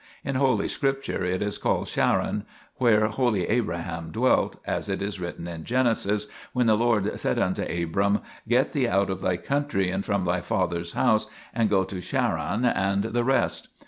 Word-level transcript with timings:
In 0.23 0.33
holy 0.33 0.67
Scripture 0.67 1.23
it 1.23 1.43
is 1.43 1.59
called 1.59 1.85
Charran, 1.85 2.37
1 2.77 2.77
where 2.77 3.05
holy 3.09 3.45
Abraham 3.47 4.09
dwelt, 4.09 4.55
as 4.65 4.89
it 4.89 4.99
is 4.99 5.19
written 5.19 5.47
in 5.47 5.63
Genesis 5.63 6.25
when 6.53 6.65
the 6.65 6.73
Lord 6.75 7.19
said 7.19 7.37
unto 7.37 7.61
Abram: 7.61 8.21
Get 8.49 8.71
thee 8.73 8.87
out 8.87 9.11
of 9.11 9.21
thy 9.21 9.37
country, 9.37 9.91
and 9.91 10.03
from 10.03 10.25
thy 10.25 10.41
father's 10.41 10.93
house, 10.93 11.27
and 11.53 11.69
go 11.69 11.83
to 11.83 12.01
Charran 12.01 12.65
and 12.65 13.03
the 13.03 13.23
rest. 13.23 13.67